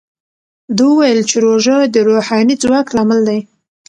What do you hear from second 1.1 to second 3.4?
چې روژه د روحاني ځواک لامل دی.